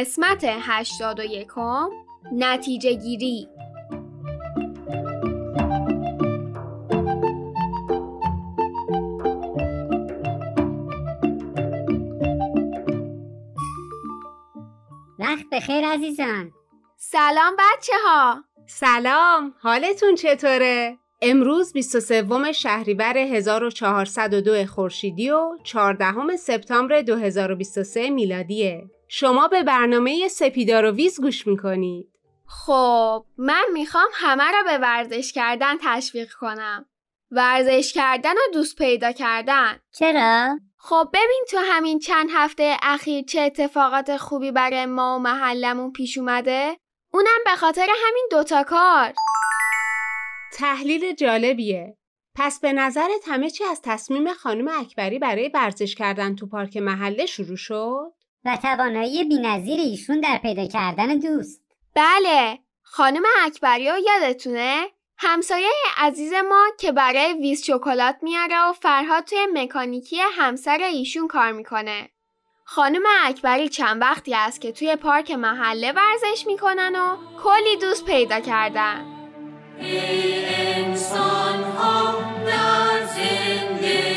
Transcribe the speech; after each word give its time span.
قسمت 0.00 0.44
81 0.44 1.48
نتیجه 2.32 2.92
گیری 2.94 3.48
وقت 15.18 15.44
بخیر 15.52 15.86
عزیزان 15.86 16.52
سلام 16.96 17.56
بچه 17.58 17.92
ها 18.06 18.44
سلام 18.66 19.54
حالتون 19.60 20.14
چطوره؟ 20.14 20.98
امروز 21.22 21.72
23 21.72 22.52
شهریور 22.52 23.16
1402 23.16 24.66
خورشیدی 24.66 25.30
و 25.30 25.58
14 25.64 26.36
سپتامبر 26.36 27.02
2023 27.02 28.10
میلادیه. 28.10 28.90
شما 29.08 29.48
به 29.48 29.62
برنامه 29.62 30.28
سپیدار 30.28 30.84
و 30.84 30.90
ویز 30.90 31.20
گوش 31.20 31.46
می‌کنید. 31.46 32.12
خب 32.46 33.24
من 33.38 33.64
می‌خوام 33.72 34.08
همه 34.12 34.50
را 34.52 34.62
به 34.62 34.78
ورزش 34.78 35.32
کردن 35.32 35.76
تشویق 35.82 36.32
کنم. 36.32 36.86
ورزش 37.30 37.92
کردن 37.92 38.32
و 38.32 38.52
دوست 38.52 38.76
پیدا 38.76 39.12
کردن. 39.12 39.78
چرا؟ 39.98 40.58
خب 40.76 41.08
ببین 41.12 41.44
تو 41.50 41.58
همین 41.58 41.98
چند 41.98 42.28
هفته 42.32 42.76
اخیر 42.82 43.24
چه 43.24 43.40
اتفاقات 43.40 44.16
خوبی 44.16 44.50
برای 44.50 44.86
ما 44.86 45.16
و 45.16 45.22
محلمون 45.22 45.92
پیش 45.92 46.18
اومده؟ 46.18 46.76
اونم 47.12 47.40
به 47.44 47.56
خاطر 47.56 47.86
همین 48.06 48.28
دوتا 48.30 48.62
کار. 48.62 49.12
تحلیل 50.52 51.14
جالبیه. 51.14 51.96
پس 52.34 52.60
به 52.60 52.72
نظرت 52.72 53.28
همه 53.28 53.50
چی 53.50 53.64
از 53.64 53.80
تصمیم 53.84 54.32
خانم 54.32 54.68
اکبری 54.68 55.18
برای 55.18 55.50
ورزش 55.54 55.94
کردن 55.94 56.34
تو 56.34 56.46
پارک 56.46 56.76
محله 56.76 57.26
شروع 57.26 57.56
شد؟ 57.56 58.12
و 58.46 58.56
توانایی 58.56 59.24
بینظیر 59.24 59.80
ایشون 59.80 60.20
در 60.20 60.38
پیدا 60.42 60.66
کردن 60.66 61.18
دوست 61.18 61.60
بله 61.94 62.58
خانم 62.82 63.22
اکبری 63.44 63.88
ها 63.88 63.98
یادتونه؟ 63.98 64.86
همسایه 65.18 65.68
عزیز 65.96 66.32
ما 66.32 66.66
که 66.78 66.92
برای 66.92 67.32
ویز 67.32 67.64
شکلات 67.64 68.16
میاره 68.22 68.68
و 68.68 68.72
فرهاد 68.72 69.24
توی 69.24 69.38
مکانیکی 69.54 70.16
همسر 70.32 70.78
ایشون 70.82 71.28
کار 71.28 71.52
می‌کنه. 71.52 72.08
خانم 72.64 73.02
اکبری 73.24 73.68
چند 73.68 74.02
وقتی 74.02 74.34
است 74.34 74.60
که 74.60 74.72
توی 74.72 74.96
پارک 74.96 75.30
محله 75.30 75.92
ورزش 75.92 76.46
می‌کنن 76.46 76.96
و 76.96 77.16
کلی 77.42 77.76
دوست 77.80 78.04
پیدا 78.04 78.40
کردن. 78.40 79.04
ای 79.80 80.44
انسان 80.74 81.62
ها 81.62 82.14
در 82.46 83.06
زندگی 83.06 84.15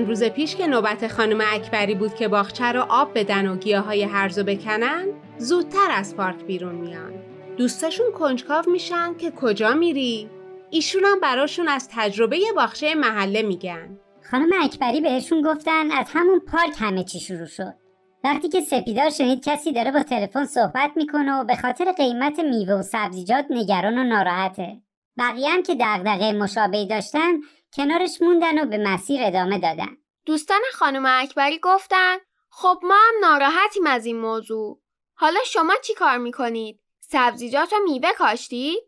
چند 0.00 0.08
روز 0.08 0.24
پیش 0.24 0.56
که 0.56 0.66
نوبت 0.66 1.08
خانم 1.08 1.40
اکبری 1.52 1.94
بود 1.94 2.14
که 2.14 2.28
باغچه 2.28 2.64
رو 2.64 2.80
آب 2.88 3.18
بدن 3.18 3.48
و 3.48 3.56
گیاهای 3.56 4.02
هرزو 4.02 4.44
بکنن 4.44 5.06
زودتر 5.38 5.88
از 5.90 6.16
پارک 6.16 6.44
بیرون 6.44 6.74
میان. 6.74 7.12
دوستاشون 7.56 8.06
کنجکاو 8.12 8.64
میشن 8.66 9.14
که 9.14 9.30
کجا 9.30 9.74
میری؟ 9.74 10.30
ایشون 10.70 11.04
هم 11.04 11.20
براشون 11.20 11.68
از 11.68 11.88
تجربه 11.92 12.38
باغچه 12.56 12.94
محله 12.94 13.42
میگن. 13.42 13.98
خانم 14.30 14.50
اکبری 14.62 15.00
بهشون 15.00 15.42
گفتن 15.42 15.90
از 15.90 16.06
همون 16.12 16.40
پارک 16.40 16.74
همه 16.78 17.04
چی 17.04 17.20
شروع 17.20 17.46
شد. 17.46 17.74
وقتی 18.24 18.48
که 18.48 18.60
سپیدار 18.60 19.10
شنید 19.10 19.44
کسی 19.44 19.72
داره 19.72 19.92
با 19.92 20.02
تلفن 20.02 20.44
صحبت 20.44 20.90
می‌کنه 20.96 21.32
و 21.32 21.44
به 21.44 21.56
خاطر 21.56 21.92
قیمت 21.92 22.38
میوه 22.38 22.74
و 22.74 22.82
سبزیجات 22.82 23.46
نگران 23.50 23.98
و 23.98 24.04
ناراحته. 24.04 24.76
بقیه 25.18 25.50
هم 25.50 25.62
که 25.62 25.76
دغدغه 25.80 26.32
مشابهی 26.32 26.86
داشتن 26.86 27.32
کنارش 27.76 28.22
موندن 28.22 28.62
و 28.62 28.66
به 28.66 28.78
مسیر 28.78 29.20
ادامه 29.22 29.58
دادن 29.58 29.96
دوستان 30.26 30.60
خانم 30.72 31.06
اکبری 31.06 31.58
گفتن 31.58 32.16
خب 32.50 32.80
ما 32.82 32.94
هم 32.94 33.14
ناراحتیم 33.20 33.86
از 33.86 34.06
این 34.06 34.20
موضوع. 34.20 34.80
حالا 35.14 35.40
شما 35.46 35.74
چی 35.82 35.94
کار 35.94 36.18
می‌کنید؟ 36.18 36.80
سبزیجات 37.00 37.72
و 37.72 37.76
میوه 37.84 38.12
کاشتید؟ 38.12 38.82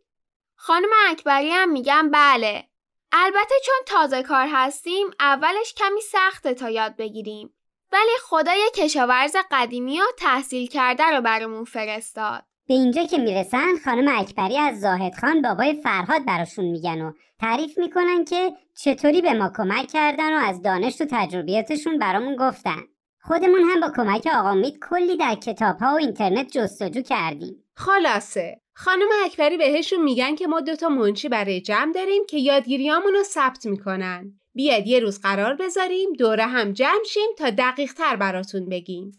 خانم 0.54 0.88
اکبری 1.08 1.50
هم 1.50 1.72
میگن 1.72 2.10
بله. 2.10 2.68
البته 3.12 3.54
چون 3.66 3.74
تازه 3.86 4.22
کار 4.22 4.48
هستیم 4.52 5.10
اولش 5.20 5.74
کمی 5.74 6.00
سخته 6.00 6.54
تا 6.54 6.70
یاد 6.70 6.96
بگیریم. 6.96 7.54
ولی 7.92 8.10
خدا 8.22 8.54
یه 8.54 8.70
کشاورز 8.74 9.36
قدیمی 9.50 10.00
و 10.00 10.04
تحصیل 10.18 10.68
کرده 10.68 11.04
رو 11.04 11.20
برامون 11.20 11.64
فرستاد. 11.64 12.44
به 12.72 12.78
اینجا 12.78 13.04
که 13.04 13.18
می‌رسن 13.18 13.76
خانم 13.84 14.18
اکبری 14.18 14.58
از 14.58 14.80
زاهد 14.80 15.14
خان 15.14 15.42
بابای 15.42 15.80
فرهاد 15.82 16.24
براشون 16.26 16.64
میگن 16.64 17.02
و 17.02 17.12
تعریف 17.40 17.78
می‌کنن 17.78 18.24
که 18.24 18.52
چطوری 18.76 19.20
به 19.20 19.32
ما 19.32 19.52
کمک 19.56 19.88
کردن 19.92 20.32
و 20.32 20.46
از 20.46 20.62
دانش 20.62 21.00
و 21.00 21.04
تجربیاتشون 21.10 21.98
برامون 21.98 22.36
گفتن. 22.36 22.82
خودمون 23.20 23.60
هم 23.60 23.80
با 23.80 23.92
کمک 23.96 24.26
آقا 24.34 24.54
مید 24.54 24.78
کلی 24.90 25.16
در 25.16 25.34
کتاب 25.34 25.76
ها 25.78 25.92
و 25.94 25.96
اینترنت 25.96 26.48
جستجو 26.50 27.02
کردیم. 27.02 27.64
خلاصه 27.76 28.60
خانم 28.74 29.08
اکبری 29.24 29.56
بهشون 29.56 30.02
میگن 30.02 30.34
که 30.34 30.46
ما 30.46 30.60
دوتا 30.60 30.88
منشی 30.88 31.28
برای 31.28 31.60
جمع 31.60 31.92
داریم 31.92 32.22
که 32.28 32.38
یادگیریامون 32.38 33.12
رو 33.12 33.22
ثبت 33.22 33.66
می‌کنن. 33.66 34.32
بیاد 34.54 34.86
یه 34.86 35.00
روز 35.00 35.20
قرار 35.20 35.54
بذاریم 35.54 36.12
دوره 36.12 36.46
هم 36.46 36.72
جمع 36.72 37.04
شیم 37.08 37.30
تا 37.38 37.50
دقیق 37.50 37.92
تر 37.92 38.16
براتون 38.16 38.68
بگیم. 38.68 39.12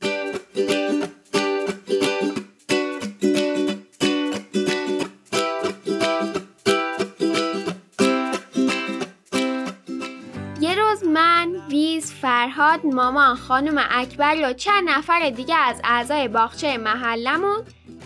فرهاد، 12.23 12.85
مامان، 12.85 13.35
خانم 13.35 13.85
اکبری 13.91 14.45
و 14.45 14.53
چند 14.53 14.89
نفر 14.89 15.29
دیگه 15.29 15.55
از 15.55 15.81
اعضای 15.83 16.27
باغچه 16.27 16.77
محلمون 16.77 17.63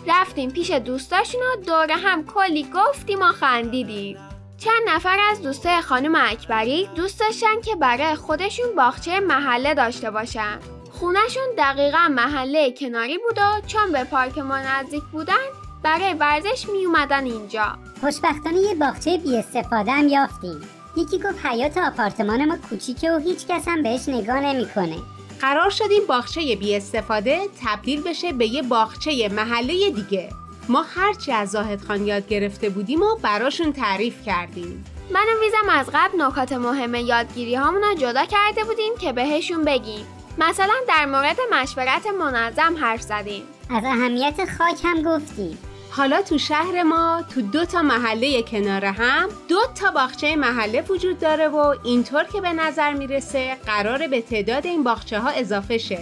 رفتیم 0.07 0.51
پیش 0.51 0.71
دوستاشون 0.71 1.41
و 1.41 1.63
دوره 1.65 1.95
هم 1.95 2.25
کلی 2.25 2.67
گفتیم 2.75 3.21
و 3.21 3.25
خندیدیم. 3.25 4.17
چند 4.57 4.81
نفر 4.87 5.17
از 5.31 5.41
دوستای 5.41 5.81
خانم 5.81 6.15
اکبری 6.15 6.89
دوست 6.95 7.19
داشتن 7.19 7.61
که 7.65 7.75
برای 7.75 8.15
خودشون 8.15 8.75
باغچه 8.77 9.19
محله 9.19 9.73
داشته 9.73 10.11
باشن. 10.11 10.59
خونشون 10.91 11.47
دقیقا 11.57 12.07
محله 12.11 12.71
کناری 12.71 13.17
بود 13.17 13.37
و 13.37 13.67
چون 13.67 13.91
به 13.91 14.03
پارک 14.03 14.37
ما 14.37 14.57
نزدیک 14.57 15.03
بودن 15.11 15.45
برای 15.83 16.13
ورزش 16.13 16.69
می 16.69 16.85
اومدن 16.85 17.25
اینجا. 17.25 17.77
خوشبختانه 18.01 18.57
یه 18.57 18.75
باغچه 18.75 19.17
بی 19.17 19.37
استفاده 19.37 19.91
هم 19.91 20.07
یافتیم 20.07 20.76
یکی 20.97 21.17
گفت 21.17 21.45
حیات 21.45 21.77
آپارتمان 21.77 22.45
ما 22.45 22.57
کوچیکه 22.69 23.11
و 23.11 23.17
هیچ 23.17 23.47
کس 23.47 23.67
هم 23.67 23.83
بهش 23.83 24.09
نگاه 24.09 24.39
نمی‌کنه. 24.39 24.97
قرار 25.41 25.69
شد 25.69 25.91
این 25.91 26.03
باغچه 26.07 26.55
بی 26.55 26.75
استفاده 26.75 27.39
تبدیل 27.65 28.01
بشه 28.01 28.33
به 28.33 28.47
یه 28.47 28.61
باغچه 28.61 29.29
محله 29.29 29.89
دیگه. 29.89 30.29
ما 30.69 30.85
هرچی 30.95 31.31
از 31.31 31.49
زاهد 31.49 31.81
خان 31.81 32.07
یاد 32.07 32.27
گرفته 32.27 32.69
بودیم 32.69 33.01
و 33.01 33.15
براشون 33.21 33.73
تعریف 33.73 34.25
کردیم. 34.25 34.85
من 35.11 35.21
و 35.21 35.41
ویزم 35.41 35.69
از 35.69 35.89
قبل 35.93 36.21
نکات 36.21 36.53
مهم 36.53 36.95
یادگیری 36.95 37.55
هامون 37.55 37.81
رو 37.81 37.93
جدا 37.93 38.25
کرده 38.25 38.63
بودیم 38.63 38.93
که 39.01 39.13
بهشون 39.13 39.65
بگیم. 39.65 40.05
مثلا 40.37 40.73
در 40.87 41.05
مورد 41.05 41.37
مشورت 41.51 42.07
منظم 42.07 42.77
حرف 42.77 43.01
زدیم. 43.01 43.43
از 43.69 43.83
اهمیت 43.85 44.35
خاک 44.57 44.79
هم 44.83 45.01
گفتیم. 45.01 45.57
حالا 45.97 46.21
تو 46.21 46.37
شهر 46.37 46.83
ما 46.83 47.23
تو 47.35 47.41
دو 47.41 47.65
تا 47.65 47.81
محله 47.81 48.43
کنار 48.43 48.85
هم 48.85 49.29
دو 49.49 49.59
تا 49.75 49.91
باغچه 49.91 50.35
محله 50.35 50.81
وجود 50.81 51.19
داره 51.19 51.47
و 51.47 51.75
اینطور 51.83 52.23
که 52.23 52.41
به 52.41 52.53
نظر 52.53 52.93
می‌رسه 52.93 53.55
قراره 53.65 54.07
به 54.07 54.21
تعداد 54.21 54.65
این 54.65 54.83
باغچه 54.83 55.19
ها 55.19 55.29
اضافه 55.29 55.77
شه 55.77 55.99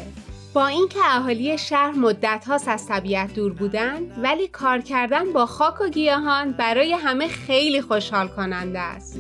با 0.53 0.67
اینکه 0.67 0.99
اهالی 1.05 1.57
شهر 1.57 1.91
مدت 1.91 2.45
هاست 2.47 2.67
از 2.67 2.87
طبیعت 2.87 3.33
دور 3.33 3.53
بودن 3.53 4.21
ولی 4.21 4.47
کار 4.47 4.79
کردن 4.79 5.33
با 5.33 5.45
خاک 5.45 5.81
و 5.81 5.89
گیاهان 5.89 6.51
برای 6.51 6.93
همه 6.93 7.27
خیلی 7.27 7.81
خوشحال 7.81 8.27
کننده 8.27 8.79
است 8.79 9.19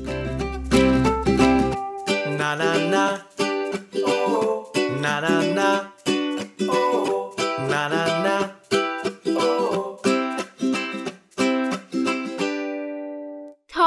Na 2.39 2.51
na 2.59 2.71
na. 2.93 3.05
Oh. 4.05 4.55
Na 5.01 5.94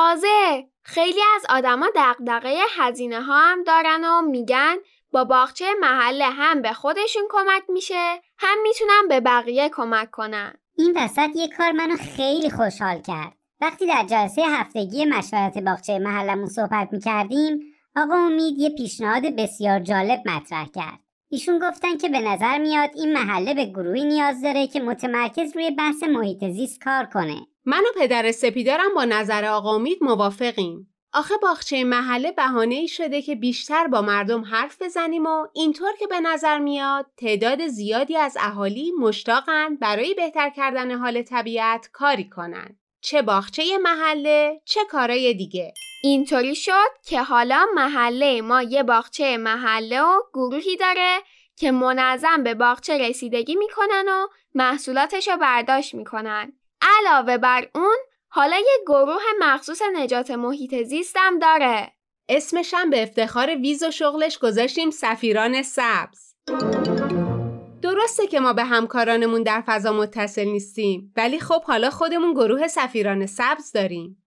تازه. 0.09 0.67
خیلی 0.83 1.21
از 1.37 1.47
آدما 1.49 1.89
دغدغه 1.97 2.59
هزینه 2.79 3.23
ها 3.23 3.39
هم 3.39 3.63
دارن 3.63 4.05
و 4.05 4.23
میگن 4.23 4.77
با 5.13 5.25
باغچه 5.25 5.65
محله 5.81 6.25
هم 6.25 6.63
به 6.63 6.73
خودشون 6.73 7.23
کمک 7.31 7.63
میشه 7.69 8.21
هم 8.39 8.59
می‌تونن 8.63 9.09
به 9.09 9.21
بقیه 9.21 9.69
کمک 9.69 10.11
کنن. 10.11 10.55
این 10.79 10.93
وسط 10.97 11.29
یه 11.35 11.49
کار 11.49 11.73
منو 11.73 11.97
خیلی 11.97 12.51
خوشحال 12.51 13.01
کرد. 13.01 13.33
وقتی 13.61 13.87
در 13.87 14.05
جلسه 14.11 14.43
هفتگی 14.43 15.05
مشورت 15.05 15.59
باغچه 15.59 15.99
محلمون 15.99 16.49
صحبت 16.49 16.89
می‌کردیم 16.93 17.61
آقا 17.97 18.15
امید 18.15 18.59
یه 18.59 18.71
پیشنهاد 18.71 19.23
بسیار 19.23 19.81
جالب 19.81 20.29
مطرح 20.29 20.67
کرد. 20.75 20.99
ایشون 21.31 21.59
گفتن 21.59 21.97
که 21.97 22.09
به 22.09 22.21
نظر 22.21 22.59
میاد 22.59 22.91
این 22.95 23.13
محله 23.13 23.55
به 23.55 23.65
گروهی 23.65 24.05
نیاز 24.05 24.43
داره 24.43 24.67
که 24.67 24.81
متمرکز 24.81 25.57
روی 25.57 25.71
بحث 25.71 26.03
محیط 26.03 26.45
زیست 26.45 26.85
کار 26.85 27.05
کنه. 27.05 27.47
من 27.65 27.81
و 27.81 28.01
پدر 28.01 28.33
سپیدارم 28.33 28.95
با 28.95 29.05
نظر 29.05 29.45
آقا 29.45 29.75
امید 29.75 29.99
موافقیم. 30.01 30.95
آخه 31.13 31.35
باغچه 31.43 31.85
محله 31.85 32.33
بهانه 32.33 32.75
ای 32.75 32.89
شده 32.89 33.23
که 33.23 33.35
بیشتر 33.35 33.87
با 33.87 34.03
مردم 34.03 34.45
حرف 34.45 34.83
بزنیم 34.83 35.27
و 35.27 35.47
اینطور 35.55 35.93
که 35.99 36.07
به 36.07 36.21
نظر 36.21 36.59
میاد 36.59 37.07
تعداد 37.17 37.67
زیادی 37.67 38.17
از 38.17 38.37
اهالی 38.41 38.93
مشتاقند 39.01 39.81
برای 39.81 40.15
بهتر 40.15 40.51
کردن 40.51 40.93
حال 40.99 41.23
طبیعت 41.23 41.89
کاری 41.93 42.29
کنند. 42.29 42.79
چه 43.01 43.23
باغچه 43.23 43.79
محله 43.83 44.61
چه 44.65 44.81
کارای 44.91 45.35
دیگه. 45.35 45.75
اینطوری 46.03 46.55
شد 46.55 46.91
که 47.07 47.23
حالا 47.23 47.67
محله 47.75 48.41
ما 48.41 48.63
یه 48.63 48.83
باغچه 48.83 49.37
محله 49.37 50.03
و 50.03 50.21
گروهی 50.35 50.77
داره 50.77 51.19
که 51.57 51.71
منظم 51.71 52.43
به 52.43 52.55
باغچه 52.55 52.99
رسیدگی 52.99 53.57
می‌کنن 53.57 54.05
و 54.09 54.27
محصولاتش 54.55 55.29
رو 55.29 55.37
برداشت 55.37 55.95
می‌کنن. 55.95 56.53
علاوه 56.83 57.39
بر 57.39 57.69
اون 57.75 57.97
حالا 58.29 58.57
یه 58.57 58.79
گروه 58.87 59.23
مخصوص 59.39 59.83
نجات 59.95 60.31
محیط 60.31 60.83
زیستم 60.83 61.39
داره. 61.39 61.93
اسمشم 62.29 62.91
به 62.91 63.03
افتخار 63.03 63.57
ویز 63.57 63.83
و 63.83 63.91
شغلش 63.91 64.39
گذاشتیم 64.39 64.91
سفیران 64.91 65.63
سبز. 65.63 66.35
درسته 67.83 68.27
که 68.27 68.41
ما 68.41 68.53
به 68.53 68.65
همکارانمون 68.65 69.43
در 69.43 69.63
فضا 69.67 69.93
متصل 69.93 70.45
نیستیم 70.45 71.13
ولی 71.17 71.41
خب 71.41 71.63
حالا 71.63 71.91
خودمون 71.91 72.33
گروه 72.33 72.67
سفیران 72.67 73.27
سبز 73.27 73.73
داریم. 73.73 74.25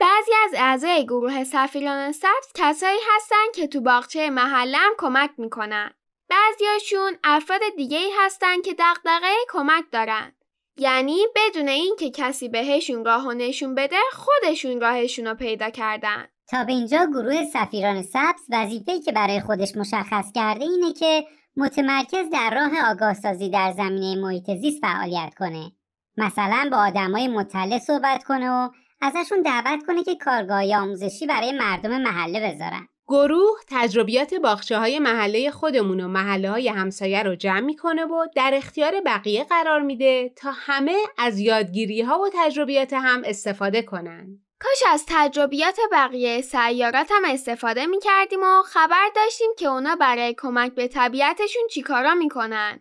بعضی 0.00 0.32
از 0.44 0.50
اعضای 0.56 1.04
گروه 1.04 1.44
سفیران 1.44 2.12
سبز 2.12 2.52
کسایی 2.54 2.98
هستن 3.16 3.44
که 3.54 3.66
تو 3.66 3.80
باغچه 3.80 4.30
محلم 4.30 4.90
کمک 4.98 5.30
می‌کنن. 5.38 5.94
بعضیاشون 6.28 7.16
افراد 7.24 7.60
دیگه 7.76 7.98
ای 7.98 8.12
هستن 8.18 8.62
که 8.62 8.74
دغدغه 8.78 9.34
کمک 9.48 9.84
دارن. 9.92 10.32
یعنی 10.76 11.18
بدون 11.36 11.68
اینکه 11.68 12.10
کسی 12.10 12.48
بهشون 12.48 13.04
راه 13.04 13.26
و 13.26 13.32
نشون 13.32 13.74
بده 13.74 13.96
خودشون 14.12 14.80
راهشون 14.80 15.26
رو 15.26 15.34
پیدا 15.34 15.70
کردن. 15.70 16.24
تا 16.48 16.64
به 16.64 16.72
اینجا 16.72 17.06
گروه 17.06 17.44
سفیران 17.44 18.02
سبز 18.02 18.40
وظیفه‌ای 18.50 19.00
که 19.00 19.12
برای 19.12 19.40
خودش 19.40 19.76
مشخص 19.76 20.32
کرده 20.34 20.64
اینه 20.64 20.92
که 20.92 21.24
متمرکز 21.56 22.30
در 22.32 22.50
راه 22.54 22.90
آگاهسازی 22.90 23.50
در 23.50 23.72
زمینه 23.72 24.22
محیط 24.22 24.50
زیست 24.50 24.80
فعالیت 24.80 25.34
کنه. 25.38 25.72
مثلا 26.16 26.68
با 26.72 26.76
آدمای 26.76 27.28
مطلع 27.28 27.78
صحبت 27.78 28.24
کنه 28.24 28.50
و 28.50 28.70
ازشون 29.00 29.42
دعوت 29.42 29.86
کنه 29.86 30.04
که 30.04 30.14
کارگاه 30.14 30.76
آموزشی 30.76 31.26
برای 31.26 31.52
مردم 31.52 32.02
محله 32.02 32.40
بذارن. 32.40 32.88
گروه 33.08 33.58
تجربیات 33.68 34.34
باغچه 34.34 34.78
های 34.78 34.98
محله 34.98 35.50
خودمون 35.50 36.00
و 36.00 36.08
محله 36.08 36.50
های 36.50 36.68
همسایه 36.68 37.22
رو 37.22 37.34
جمع 37.34 37.60
می‌کنه 37.60 38.04
و 38.04 38.26
در 38.36 38.50
اختیار 38.54 39.00
بقیه 39.06 39.44
قرار 39.44 39.80
میده 39.80 40.32
تا 40.36 40.50
همه 40.54 40.96
از 41.18 41.38
یادگیری 41.38 42.02
ها 42.02 42.18
و 42.18 42.30
تجربیات 42.34 42.92
هم 42.92 43.22
استفاده 43.24 43.82
کنن. 43.82 44.38
کاش 44.60 44.82
از 44.92 45.04
تجربیات 45.08 45.78
بقیه 45.92 46.40
سیارات 46.40 47.06
هم 47.10 47.22
استفاده 47.26 47.86
می 47.86 48.00
کردیم 48.00 48.40
و 48.42 48.62
خبر 48.62 49.08
داشتیم 49.16 49.50
که 49.58 49.66
اونا 49.66 49.96
برای 49.96 50.34
کمک 50.38 50.74
به 50.74 50.88
طبیعتشون 50.88 51.62
چیکارا 51.70 52.14
می‌کنن. 52.14 52.80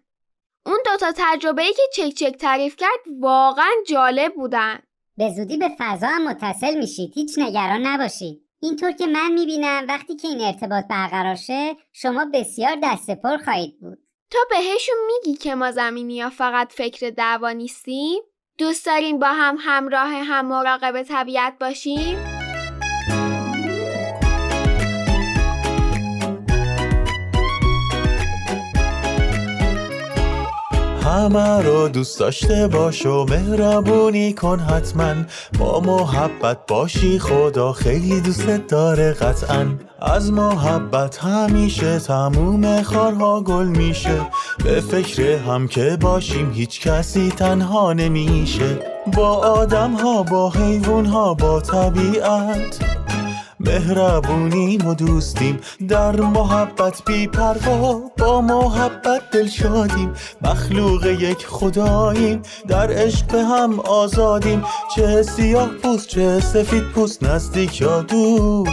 اون 0.66 0.78
دوتا 0.86 1.14
تجربه 1.18 1.62
ای 1.62 1.74
که 1.74 1.82
چک 1.94 2.14
چک 2.14 2.38
تعریف 2.38 2.76
کرد 2.76 3.00
واقعا 3.20 3.72
جالب 3.88 4.34
بودن. 4.36 4.80
به 5.18 5.30
زودی 5.30 5.58
به 5.58 5.70
فضا 5.78 6.08
هم 6.08 6.28
متصل 6.28 6.78
میشید 6.78 7.12
هیچ 7.16 7.40
نگران 7.40 7.88
نباشید 7.88 8.44
اینطور 8.64 8.92
که 8.92 9.08
من 9.08 9.32
می‌بینم 9.32 9.86
وقتی 9.88 10.16
که 10.16 10.28
این 10.28 10.42
ارتباط 10.42 10.86
برقرار 10.90 11.36
شه 11.36 11.76
شما 11.94 12.26
بسیار 12.34 12.78
دست 12.84 13.12
پر 13.12 13.38
خواهید 13.38 13.80
بود 13.80 13.98
تو 14.32 14.38
بهشون 14.50 14.96
میگی 15.08 15.38
که 15.38 15.56
ما 15.56 15.72
زمینی 15.72 16.22
ها 16.22 16.30
فقط 16.30 16.74
فکر 16.74 17.10
دعوا 17.10 17.52
نیستیم؟ 17.52 18.22
دوست 18.58 18.86
داریم 18.86 19.20
با 19.20 19.28
هم 19.28 19.58
همراه 19.60 20.10
هم 20.10 20.46
مراقب 20.46 21.04
طبیعت 21.04 21.54
باشیم؟ 21.60 22.33
همه 31.14 31.62
رو 31.62 31.88
دوست 31.88 32.20
داشته 32.20 32.68
باش 32.68 33.06
و 33.06 33.26
مهربونی 33.26 34.34
کن 34.34 34.60
حتما. 34.60 35.14
با 35.60 35.80
محبت 35.80 36.58
باشی 36.68 37.20
خدا 37.20 37.74
خیلی 37.74 38.22
دوستت 38.22 38.68
داره 38.68 39.14
قطعا. 39.14 39.66
از 40.02 40.32
محبت 40.32 41.18
همیشه 41.18 42.00
تموم 42.00 42.82
خارها 42.82 43.42
گل 43.42 43.66
میشه. 43.66 44.22
به 44.64 44.82
فکر 44.82 45.38
هم 45.38 45.68
که 45.68 45.98
باشیم 46.02 46.52
هیچ 46.52 46.82
کسی 46.82 47.30
تنها 47.30 47.94
نمیشه. 47.94 48.80
با 49.14 49.30
آدم 49.38 49.94
ها 49.94 50.24
با 50.24 50.50
حیوان 50.50 51.06
ها 51.06 51.34
با 51.34 51.62
طبیعت. 51.62 53.03
مهربونیم 53.64 54.88
و 54.88 54.94
دوستیم. 54.94 55.60
در 55.88 56.16
محبت 56.16 57.02
بی 57.06 57.28
پروا 57.28 58.02
با 58.18 58.42
محبت 58.42 59.22
دل 59.32 59.48
شادیم. 59.48 60.14
مخلوق 60.42 61.06
یک 61.06 61.46
خداییم. 61.46 62.42
در 62.68 62.92
عشق 62.92 63.36
هم 63.36 63.80
آزادیم. 63.80 64.64
چه 64.96 65.24
سیاه 65.24 65.68
پوست 65.68 66.08
چه 66.08 66.40
سفید 66.40 66.84
پوست 66.84 67.24
نزدیک 67.24 67.82
یا 67.82 68.02
دور. 68.02 68.70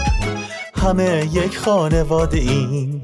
همه 0.74 1.28
یک 1.32 1.58
خانواده 1.58 2.38
ایم. 2.38 3.02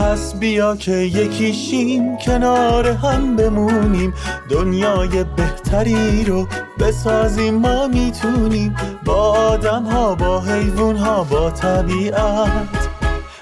پس 0.00 0.34
بیا 0.34 0.76
که 0.76 0.92
یکیشیم 0.92 2.16
کنار 2.16 2.88
هم 2.88 3.36
بمونیم. 3.36 4.14
دنیای 4.50 5.24
بهتری 5.36 6.24
رو 6.24 6.46
بسازیم 6.78 7.54
ما 7.54 7.88
می‌تونیم 7.88 8.76
با 9.04 9.32
آدم 9.32 9.82
ها 9.82 10.14
با 10.14 10.40
حیوان 10.40 10.96
ها 10.96 11.24
با 11.24 11.50
طبیعت 11.50 12.88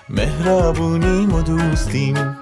مهربونیم 0.09 1.35
و 1.35 1.43
دوستیم. 1.43 2.38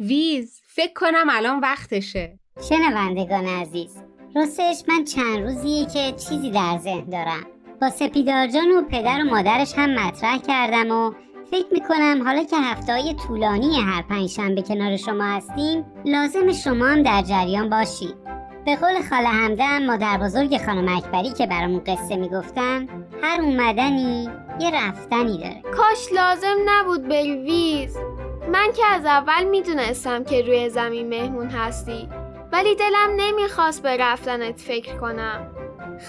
ویز 0.00 0.60
فکر 0.66 0.92
کنم 0.94 1.26
الان 1.30 1.60
وقتشه. 1.60 2.38
شنوندگان 2.68 3.46
عزیز 3.46 3.96
راستش 4.34 4.82
من 4.88 5.04
چند 5.04 5.38
روزیه 5.38 5.86
که 5.86 6.12
چیزی 6.12 6.50
در 6.50 6.78
ذهن 6.78 7.10
دارم. 7.10 7.46
با 7.82 7.90
سپیدار 7.90 8.46
جان 8.46 8.70
و 8.70 8.82
پدر 8.82 9.18
و 9.22 9.30
مادرش 9.30 9.74
هم 9.76 9.94
مطرح 9.94 10.38
کردم 10.38 10.90
و 10.90 11.12
فکر 11.50 11.66
می‌کنم 11.72 12.22
حالا 12.24 12.44
که 12.44 12.56
هفته 12.56 12.92
های 12.92 13.14
طولانی 13.14 13.80
هر 13.80 14.02
پنج 14.02 14.28
شنبه 14.28 14.62
کنار 14.62 14.96
شما 14.96 15.24
هستیم 15.24 15.84
لازم 16.04 16.52
شما 16.52 16.86
هم 16.86 17.02
در 17.02 17.22
جریان 17.22 17.70
باشید 17.70 18.14
به 18.64 18.76
قول 18.76 19.02
خاله 19.10 19.28
همدم 19.28 19.86
مادر 19.86 20.18
بزرگ 20.18 20.66
خانم 20.66 20.96
اکبری 20.96 21.30
که 21.30 21.46
برامون 21.46 21.82
قصه 21.86 22.16
می‌گفتن 22.16 22.86
هر 23.22 23.40
اومدنی 23.40 24.28
یه 24.60 24.70
رفتنی 24.74 25.38
داره. 25.38 25.62
کاش 25.76 26.12
لازم 26.12 26.56
نبود 26.66 27.08
بری 27.08 27.36
ویز 27.36 27.96
من 28.52 28.72
که 28.76 28.86
از 28.86 29.04
اول 29.04 29.44
می‌دونستم 29.44 30.24
که 30.24 30.42
روی 30.42 30.68
زمین 30.68 31.08
مهمون 31.08 31.48
هستی 31.48 32.08
ولی 32.52 32.74
دلم 32.74 33.10
نمی‌خواست 33.16 33.82
به 33.82 33.96
رفتنت 33.96 34.60
فکر 34.60 34.96
کنم. 34.96 35.46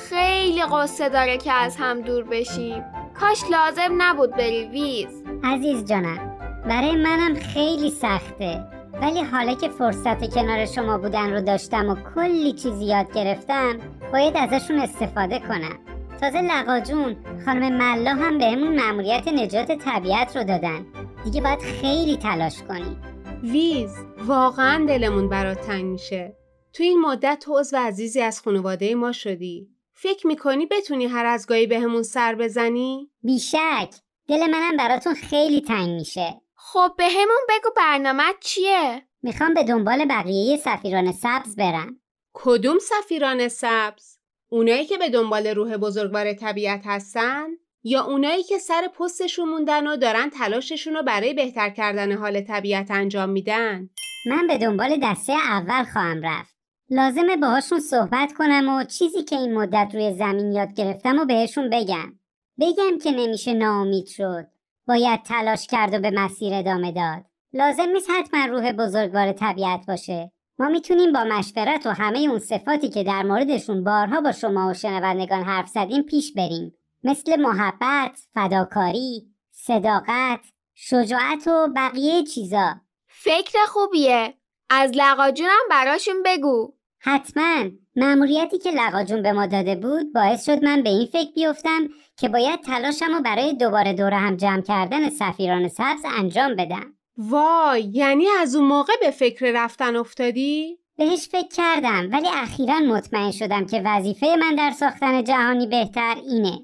خیلی 0.09 0.61
قصه 0.61 1.09
داره 1.09 1.37
که 1.37 1.53
از 1.53 1.77
هم 1.79 2.01
دور 2.01 2.23
بشیم. 2.23 2.83
کاش 3.19 3.43
لازم 3.51 3.95
نبود 3.97 4.31
بری 4.31 4.67
ویز 4.67 5.23
عزیز 5.43 5.85
جانم 5.85 6.37
برای 6.69 6.95
منم 6.95 7.35
خیلی 7.35 7.89
سخته. 7.89 8.63
ولی 9.01 9.21
حالا 9.21 9.53
که 9.53 9.69
فرصت 9.69 10.33
کنار 10.33 10.65
شما 10.65 10.97
بودن 10.97 11.33
رو 11.33 11.41
داشتم 11.41 11.89
و 11.89 11.95
کلی 12.15 12.53
چیز 12.53 12.81
یاد 12.81 13.13
گرفتم 13.13 13.77
باید 14.11 14.37
ازشون 14.37 14.79
استفاده 14.79 15.39
کنم. 15.39 15.79
تازه 16.21 16.41
لقا 16.41 16.79
جون 16.79 17.15
خانم 17.45 17.77
ملا 17.77 18.11
هم 18.11 18.37
بهمون 18.37 18.75
مأموریت 18.75 19.27
نجات 19.27 19.71
طبیعت 19.71 20.37
رو 20.37 20.43
دادن. 20.43 20.85
دیگه 21.23 21.41
باید 21.41 21.59
خیلی 21.59 22.17
تلاش 22.17 22.63
کنیم. 22.63 23.01
ویز 23.43 23.91
واقعا 24.25 24.85
دلمون 24.85 25.29
برات 25.29 25.61
تنگ 25.61 25.85
میشه. 25.85 26.35
تو 26.73 26.83
این 26.83 27.01
مدت 27.01 27.39
تو 27.39 27.57
عضو 27.59 27.77
عزیزی 27.77 28.21
از 28.21 28.41
خانواده 28.41 28.95
ما 28.95 29.11
شدی. 29.11 29.67
فکر 29.93 30.27
می‌کنی 30.27 30.65
بتونی 30.65 31.05
هر 31.05 31.25
از 31.25 31.47
گاهی 31.47 31.67
بهمون 31.67 32.03
سر 32.03 32.35
بزنی؟ 32.35 33.09
بیشک. 33.23 33.89
دل 34.27 34.47
منم 34.47 34.77
براتون 34.77 35.13
خیلی 35.13 35.61
تنگ 35.61 35.89
میشه. 35.89 36.41
خب 36.55 36.91
به 36.97 37.05
همون 37.05 37.41
بگو 37.49 37.69
برنامه 37.75 38.23
چیه؟ 38.41 39.03
می‌خوام 39.21 39.53
به 39.53 39.63
دنبال 39.63 40.05
بقیه 40.05 40.57
سفیران 40.57 41.11
سبز 41.11 41.55
برم. 41.55 41.99
کدوم 42.33 42.77
سفیران 42.79 43.47
سبز؟ 43.47 44.17
اونایی 44.49 44.85
که 44.85 44.97
به 44.97 45.09
دنبال 45.09 45.47
روح 45.47 45.77
بزرگوار 45.77 46.33
طبیعت 46.33 46.81
هستن؟ 46.85 47.47
یا 47.83 48.03
اونایی 48.03 48.43
که 48.43 48.57
سر 48.57 48.87
پستشون 48.87 49.49
موندن 49.49 49.87
و 49.87 49.97
دارن 49.97 50.29
تلاششون 50.29 50.93
رو 50.93 51.03
برای 51.03 51.33
بهتر 51.33 51.69
کردن 51.69 52.11
حال 52.11 52.41
طبیعت 52.41 52.91
انجام 52.91 53.29
میدن؟ 53.29 53.89
من 54.29 54.47
به 54.47 54.57
دنبال 54.57 54.99
دسته 55.03 55.33
اول 55.33 55.83
خواهم 55.83 56.21
رفت. 56.21 56.57
لازمه 56.89 57.37
باهاشون 57.37 57.79
صحبت 57.79 58.33
کنم 58.33 58.69
و 58.69 58.83
چیزی 58.83 59.23
که 59.23 59.35
این 59.35 59.53
مدت 59.53 59.89
روی 59.93 60.13
زمین 60.13 60.51
یاد 60.51 60.73
گرفتم 60.73 61.19
و 61.19 61.25
بهشون 61.25 61.69
بگم. 61.69 62.16
بگم 62.59 62.97
که 63.03 63.11
نمیشه 63.11 63.53
ناامید 63.53 64.07
شد. 64.07 64.47
باید 64.87 65.23
تلاش 65.23 65.67
کرد 65.67 65.93
و 65.93 65.99
به 65.99 66.11
مسیر 66.11 66.53
ادامه 66.53 66.91
داد. 66.91 67.25
لازم 67.53 67.89
نیست 67.89 68.09
حتما 68.09 68.45
روح 68.45 68.71
بزرگوار 68.71 69.31
طبیعت 69.31 69.85
باشه. 69.87 70.31
ما 70.59 70.69
می‌تونیم 70.69 71.13
با 71.13 71.23
مشورت 71.23 71.85
و 71.85 71.89
همه 71.89 72.19
اون 72.19 72.39
صفاتی 72.39 72.89
که 72.89 73.03
در 73.03 73.23
موردشون 73.23 73.83
بارها 73.83 74.21
با 74.21 74.31
شما 74.31 74.69
و 74.69 74.73
شنوندگان 74.73 75.43
حرف 75.43 75.67
زدیم 75.67 76.03
پیش 76.03 76.33
بریم. 76.33 76.73
مثل 77.03 77.39
محبت، 77.41 78.19
فداکاری، 78.33 79.27
صداقت، 79.51 80.39
شجاعت 80.75 81.47
و 81.47 81.67
بقیه 81.75 82.23
چیزا. 82.23 82.75
فکر 83.07 83.57
خوبیه. 83.67 84.33
از 84.69 84.91
لقاجونم 84.95 85.67
براشون 85.69 86.23
بگو. 86.25 86.73
حتما. 86.99 87.69
مأموریتی 87.97 88.57
که 88.57 88.71
لقاجون 88.71 89.21
به 89.21 89.31
ما 89.31 89.45
داده 89.45 89.75
بود 89.75 90.13
باعث 90.13 90.45
شد 90.45 90.63
من 90.63 90.83
به 90.83 90.89
این 90.89 91.05
فکر 91.05 91.31
بیفتم 91.35 91.87
که 92.17 92.29
باید 92.29 92.61
تلاشم 92.61 93.13
رو 93.13 93.21
برای 93.21 93.53
دوباره 93.53 93.93
دور 93.93 94.13
هم 94.13 94.35
جمع 94.35 94.61
کردن 94.61 95.09
سفیران 95.09 95.67
سبز 95.67 96.01
انجام 96.17 96.55
بدم 96.55 96.93
وای 97.17 97.81
یعنی 97.93 98.25
از 98.41 98.55
اون 98.55 98.67
موقع 98.67 98.93
به 99.01 99.11
فکر 99.11 99.51
رفتن 99.63 99.95
افتادی؟ 99.95 100.77
بهش 100.97 101.27
فکر 101.27 101.47
کردم 101.47 102.09
ولی 102.11 102.27
اخیرا 102.33 102.79
مطمئن 102.79 103.31
شدم 103.31 103.65
که 103.65 103.81
وظیفه 103.85 104.27
من 104.39 104.55
در 104.55 104.71
ساختن 104.71 105.23
جهانی 105.23 105.67
بهتر 105.67 106.15
اینه 106.29 106.59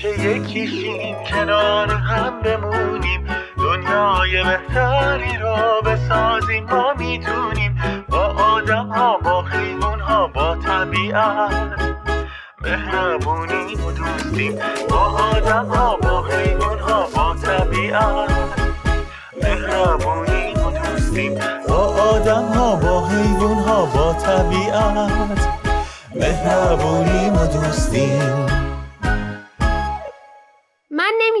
که 0.00 0.08
یکیشیم 0.08 1.16
کنار 1.30 1.90
هم 1.90 2.40
بمونیم. 2.40 3.26
دنیای 3.56 4.44
بهتری 4.44 5.38
را 5.38 5.80
بسازیم 5.80 6.64
ما 6.64 6.94
می‌دونیم. 6.98 7.82
با 8.08 8.24
آدم 8.26 8.86
ها 8.86 9.18
با 9.18 9.42
خیمون 9.42 10.00
ها 10.00 10.26
با 10.26 10.56
طبیعت 10.56 11.80
مهربونی 12.62 13.74
و 13.74 13.92
دوستیم. 13.92 14.58
با 14.90 14.96
آدم 14.96 15.66
ها 15.66 15.96
با 15.96 16.22
خیمون 16.22 16.78
ها 16.78 17.06
با 17.14 17.34
طبیعت 17.34 18.30
مهربونی 19.42 20.54
و 20.54 20.70
دوستیم. 20.78 21.34
با 21.68 21.76
آدم 21.86 22.44
ها 22.44 22.76
با 22.76 23.00
ها 23.66 23.86
با 23.86 24.12
طبیعت 24.12 25.48
مهربونی 26.14 27.30
و 27.30 27.46
دوستیم. 27.46 28.69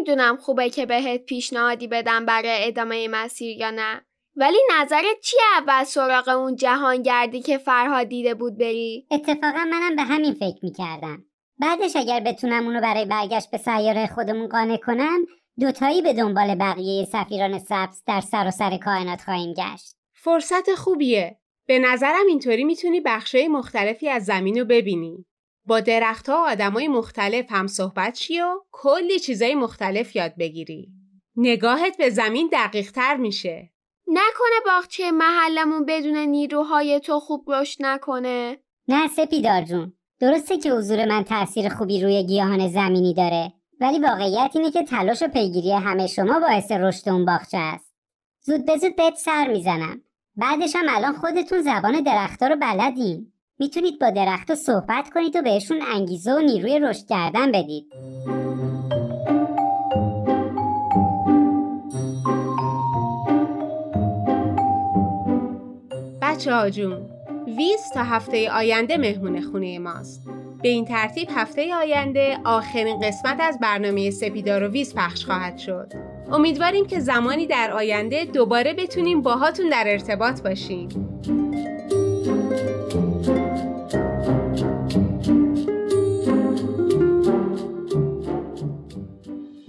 نمی‌دونم 0.00 0.36
خوبه 0.36 0.70
که 0.70 0.86
بهت 0.86 1.24
پیشنهادی 1.24 1.86
بدم 1.86 2.26
برای 2.26 2.66
ادامه 2.66 3.08
مسیر 3.08 3.56
یا 3.56 3.70
نه 3.70 4.00
ولی 4.36 4.58
نظرت 4.80 5.20
چیه 5.22 5.40
اول 5.58 5.84
سراغ 5.84 6.28
اون 6.28 6.56
جهانگردی 6.56 7.40
که 7.40 7.58
فرهاد 7.58 8.08
دیده 8.08 8.34
بود 8.34 8.58
بری؟ 8.58 9.06
اتفاقا 9.10 9.64
منم 9.70 9.96
به 9.96 10.02
همین 10.02 10.34
فکر 10.34 10.58
می‌کردم 10.62 11.24
بعدش 11.58 11.96
اگر 11.96 12.20
بتونم 12.20 12.66
اونو 12.66 12.80
برای 12.80 13.04
برگشت 13.04 13.50
به 13.50 13.58
سیاره 13.58 14.06
خودمون 14.06 14.48
قانع 14.48 14.76
کنم 14.76 15.26
دوتایی 15.60 16.02
به 16.02 16.12
دنبال 16.12 16.54
بقیه 16.54 17.04
سفیران 17.04 17.58
سبز 17.58 18.02
در 18.06 18.20
سراسر 18.20 18.76
کائنات 18.76 19.20
خواهیم 19.20 19.54
گشت 19.54 19.96
فرصت 20.12 20.74
خوبیه. 20.74 21.36
به 21.66 21.78
نظرم 21.78 22.26
اینطوری 22.28 22.64
می‌تونی 22.64 23.00
بخشای 23.00 23.48
مختلفی 23.48 24.08
از 24.08 24.24
زمین 24.24 24.58
رو 24.58 24.64
ببینی. 24.64 25.26
با 25.70 25.80
درختها 25.80 26.34
و 26.34 26.50
آدمای 26.50 26.88
مختلف 26.88 27.52
هم 27.52 27.66
صحبت 27.66 28.14
شی 28.14 28.40
و 28.40 28.60
کلی 28.70 29.18
چیزای 29.18 29.54
مختلف 29.54 30.16
یاد 30.16 30.32
بگیری. 30.38 30.88
نگاهت 31.36 31.96
به 31.96 32.10
زمین 32.10 32.50
دقیق 32.52 32.90
تر 32.90 33.16
میشه. 33.16 33.70
نکنه 34.06 34.60
باغچه 34.66 35.10
محلمون 35.10 35.84
بدون 35.84 36.16
نیروهای 36.16 37.00
تو 37.00 37.20
خوب 37.20 37.44
رشد 37.52 37.76
نکنه؟ 37.80 38.56
نه 38.88 39.08
سپیدار 39.08 39.62
جون 39.62 39.92
درسته 40.20 40.58
که 40.58 40.70
حضور 40.70 41.04
من 41.04 41.24
تاثیر 41.24 41.68
خوبی 41.68 42.02
روی 42.02 42.22
گیاهان 42.22 42.68
زمینی 42.68 43.14
داره 43.14 43.52
ولی 43.80 43.98
واقعیت 43.98 44.50
اینه 44.54 44.70
که 44.70 44.82
تلاش 44.82 45.22
و 45.22 45.28
پیگیری 45.28 45.72
همه 45.72 46.06
شما 46.06 46.40
باعث 46.40 46.72
رشد 46.72 47.08
اون 47.08 47.24
باغچه 47.24 47.58
است 47.58 47.94
زود 48.40 48.66
به 48.66 48.76
زود 48.76 48.96
بهت 48.96 49.14
سر 49.14 49.48
می‌زنم 49.48 50.00
بعدش 50.36 50.76
هم 50.76 50.86
الان 50.88 51.12
خودتون 51.12 51.62
زبان 51.62 52.02
درختها 52.02 52.48
رو 52.48 52.56
بلدین 52.56 53.32
می‌تونید 53.60 53.98
با 53.98 54.10
درختها 54.10 54.56
صحبت 54.56 55.10
کنید 55.14 55.36
و 55.36 55.42
بهشون 55.42 55.82
انگیزه 55.94 56.32
و 56.32 56.38
نیروی 56.38 56.78
رشد 56.78 57.06
کردن 57.06 57.52
بدید. 57.52 57.86
بچه 66.22 66.54
ها 66.54 66.70
جون 66.70 66.98
ویز 67.46 67.80
تا 67.94 68.02
هفته 68.02 68.50
آینده 68.50 68.96
مهمون 68.96 69.40
خونه 69.40 69.78
ماست. 69.78 70.26
به 70.62 70.68
این 70.68 70.84
ترتیب 70.84 71.28
هفته 71.34 71.74
آینده 71.74 72.38
آخرین 72.44 73.00
قسمت 73.00 73.40
از 73.40 73.58
برنامه 73.62 74.10
سپیدار 74.10 74.62
و 74.62 74.68
ویز 74.68 74.94
پخش 74.94 75.24
خواهد 75.24 75.58
شد. 75.58 75.92
امیدواریم 76.32 76.86
که 76.86 77.00
زمانی 77.00 77.46
در 77.46 77.70
آینده 77.72 78.24
دوباره 78.24 78.74
بتونیم 78.74 79.22
باهاتون 79.22 79.68
در 79.68 79.84
ارتباط 79.86 80.42
باشیم. 80.42 80.88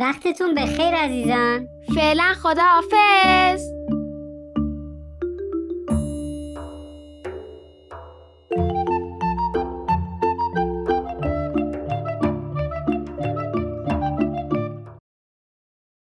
وقتتون 0.02 0.56
به 0.56 0.66
خیر 0.66 0.96
عزیزان. 0.96 1.68
فعلا 1.96 2.34
خدا 2.44 2.62
حافظ 2.62 3.71